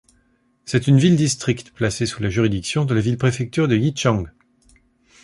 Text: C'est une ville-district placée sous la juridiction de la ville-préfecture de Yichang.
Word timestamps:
C'est 0.65 0.87
une 0.87 0.97
ville-district 0.97 1.73
placée 1.75 2.07
sous 2.07 2.23
la 2.23 2.31
juridiction 2.31 2.85
de 2.85 2.95
la 2.95 3.01
ville-préfecture 3.01 3.67
de 3.67 3.77
Yichang. 3.77 4.31